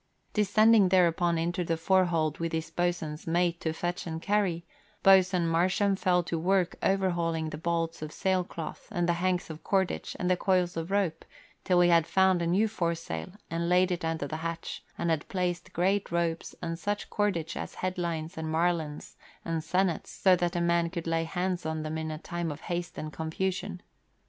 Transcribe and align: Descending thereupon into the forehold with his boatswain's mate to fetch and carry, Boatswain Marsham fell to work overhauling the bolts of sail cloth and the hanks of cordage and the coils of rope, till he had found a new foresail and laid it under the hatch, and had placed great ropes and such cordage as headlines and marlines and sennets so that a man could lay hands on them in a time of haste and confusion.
Descending 0.33 0.89
thereupon 0.89 1.37
into 1.37 1.63
the 1.63 1.77
forehold 1.77 2.39
with 2.39 2.53
his 2.53 2.71
boatswain's 2.71 3.27
mate 3.27 3.61
to 3.61 3.71
fetch 3.71 4.07
and 4.07 4.19
carry, 4.19 4.65
Boatswain 5.03 5.45
Marsham 5.47 5.95
fell 5.95 6.23
to 6.23 6.39
work 6.39 6.75
overhauling 6.81 7.51
the 7.51 7.59
bolts 7.59 8.01
of 8.01 8.11
sail 8.11 8.43
cloth 8.43 8.87
and 8.91 9.07
the 9.07 9.13
hanks 9.21 9.51
of 9.51 9.63
cordage 9.63 10.15
and 10.17 10.27
the 10.27 10.35
coils 10.35 10.75
of 10.75 10.89
rope, 10.89 11.23
till 11.63 11.81
he 11.81 11.89
had 11.89 12.07
found 12.07 12.41
a 12.41 12.47
new 12.47 12.67
foresail 12.67 13.33
and 13.51 13.69
laid 13.69 13.91
it 13.91 14.03
under 14.03 14.25
the 14.25 14.37
hatch, 14.37 14.83
and 14.97 15.11
had 15.11 15.29
placed 15.29 15.71
great 15.71 16.11
ropes 16.11 16.55
and 16.63 16.79
such 16.79 17.11
cordage 17.11 17.55
as 17.55 17.75
headlines 17.75 18.39
and 18.39 18.51
marlines 18.51 19.15
and 19.45 19.63
sennets 19.63 20.09
so 20.09 20.35
that 20.35 20.55
a 20.55 20.61
man 20.61 20.89
could 20.89 21.05
lay 21.05 21.25
hands 21.25 21.63
on 21.63 21.83
them 21.83 21.99
in 21.99 22.09
a 22.09 22.17
time 22.17 22.51
of 22.51 22.61
haste 22.61 22.97
and 22.97 23.13
confusion. 23.13 23.83